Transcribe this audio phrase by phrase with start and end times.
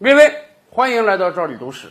[0.00, 0.32] 各位，
[0.70, 1.88] 欢迎来到这里读史。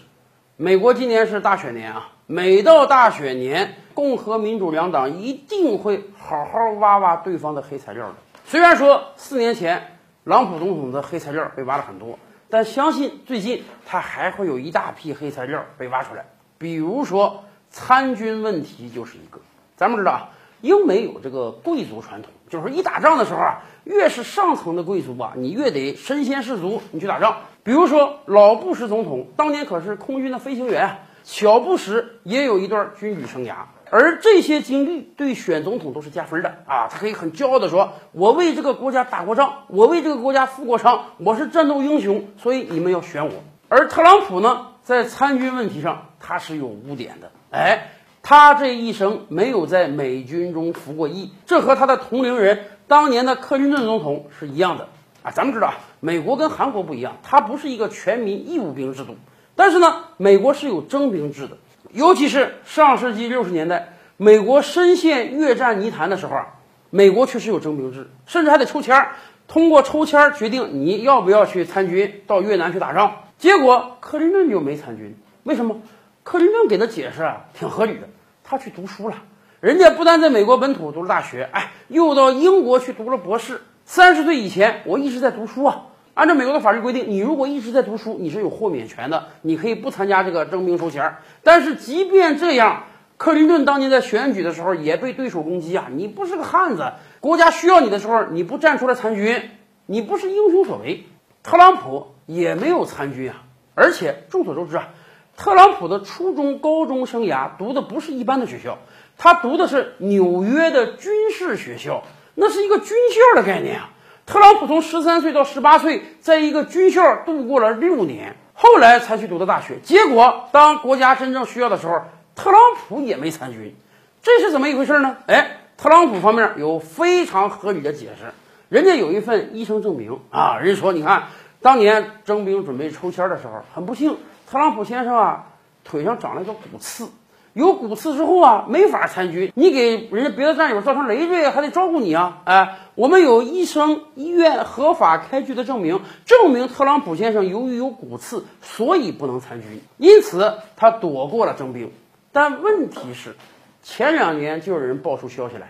[0.55, 8.15] 美国今年是大选年啊，每到大选年，共和民主两党一定会好好挖挖对方的黑材料的。
[8.45, 12.17] 虽然说四年前朗普总统的黑材料被挖了很多，
[12.49, 16.23] 但相信最近他还会有一大批黑材料被挖出来。
[16.57, 19.41] 比如说参军问题就是一个。
[19.75, 20.29] 咱们知道啊，
[20.61, 27.37] 英美有这个贵族传统，就是一打仗的时候啊，越是上层的贵族啊，你越得身先士卒，你去打仗。
[27.63, 33.55] 比如说老布什总统当年可是空军的飞行员，小布什也有一段军旅生涯，
[33.89, 36.87] 而这些经历对选总统都是加分的啊！
[36.89, 43.33] 他可以很骄傲地说：“我为这个国家打过仗，我为这个国家负过伤，我是战斗英雄，所以你们要选我。”
[43.69, 47.89] 而特朗普呢，在参军问题上他是有污点的，哎，
[48.29, 54.89] 他这一生没有在美军中服过役，这和他的同龄人当年的克林顿总统是一样的。
[55.23, 59.15] 啊，咱们知道啊，美国跟韩国不一样，它不是一个全民义务兵制度，
[59.55, 61.55] 但是呢，美国是有征兵制的。
[61.93, 66.47] 尤其是上世纪六十年代，美国深陷越战泥潭的时候啊，
[66.89, 69.15] 美国确实有征兵制，甚至还得抽签儿，
[69.47, 73.19] 通过抽签儿决定你要不要去参军到越南去打仗。
[73.37, 75.77] 结果克林顿就没参军，为什么？
[76.23, 78.09] 克林顿给的解释啊，挺合理的，
[78.49, 79.23] 他去读书了，
[79.59, 83.59] 人家不但在美国本土读了大学，哎，又到英国去读了博士。
[83.83, 85.87] 三十岁以前，我一直在读书啊。
[86.13, 91.17] 按照美国的法律规定，你如果一直在读书，你是有豁免权的，你可以不参加这个征兵收钱儿。
[91.43, 92.85] 但是即便这样，
[93.17, 95.89] 克林顿当年在选举的时候也被对手攻击啊！
[95.91, 99.49] 你不是个汉子，国家需要你的时候你不站出来参军，
[99.85, 101.03] 你不是英雄所为。
[101.43, 103.43] 特朗普也没有参军啊，
[103.75, 104.89] 而且众所周知啊，
[105.37, 108.79] 特朗普的初中、高中生涯读的不是一般的学校，
[109.17, 112.03] 他读的是纽约的军事学校。
[112.39, 113.89] 那是一个军校的概念啊！
[114.27, 119.79] 特朗普从十三岁到十八岁，在一个军校度过了六年，后来才去读的大学。
[119.81, 122.01] 结果，当国家真正需要的时候，
[122.35, 123.75] 特朗普也没参军，
[124.21, 125.17] 这是怎么一回事呢？
[125.25, 128.33] 哎，特朗普方面有非常合理的解释，
[128.69, 131.23] 人家有一份医生证明啊，人家说，你看，
[131.67, 134.15] 当年征兵准备抽签的时候，很不幸，
[134.49, 135.47] 特朗普先生啊，
[135.83, 137.09] 腿上长了一个骨刺。
[137.51, 139.51] 有骨刺之后啊，没法参军。
[139.53, 142.41] 你给人家别的战友造成累赘，还得照顾你啊！
[142.45, 151.91] 哎，我们有医生、医院合法开具的证明，证明特朗普先生由于有骨刺，所以不能参军，因此他躲过了征兵。
[152.31, 153.35] 但问题是，
[153.83, 155.67] 前两年就有人爆出消息来，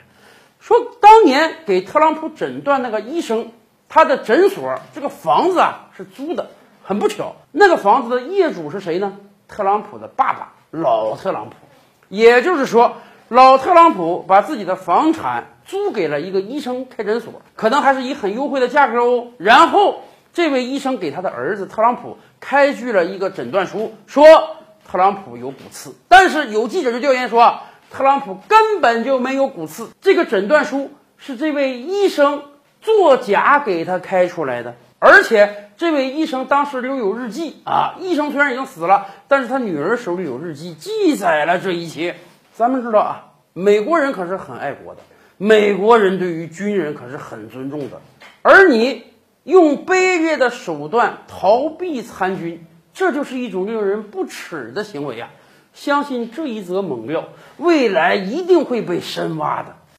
[0.59, 3.47] 说当年给特朗普诊断那个医生，
[3.89, 6.49] 他的诊所这个房子啊是租的。
[6.83, 9.17] 很不巧，那个房子的业主是谁呢？
[9.49, 11.55] 特朗普的爸爸，老特朗普。
[12.07, 12.93] 也就是说，
[13.27, 19.27] 老特朗普把自己的房产租给了一个医生开诊所，可能还是以很优惠的价格哦。
[19.37, 24.23] 然后，这位医生给他的儿子特朗普开具了一个诊断书，说
[24.89, 25.93] 特朗普有骨刺。
[26.07, 27.59] 但是有记者就调研说，
[27.91, 32.43] 特朗普根本就没有骨刺，这个诊断书是这位医生
[32.87, 34.75] 作假给他开出来的。
[34.99, 42.15] 而且这位医生当时留有日记啊，医生虽然已经死了，但是他女儿手里有日记，记载了这一切。
[42.53, 45.01] 咱们知道啊，美国人可是很爱国的，
[45.37, 48.01] 美国人对于军人可是很尊重的。
[48.41, 49.03] 而你
[49.43, 55.29] 用卑劣的手段逃避参军，这就是一种令人不齿的行为啊！
[55.73, 57.25] 相信这一则猛料，
[57.57, 59.75] 未来一定会被深挖的。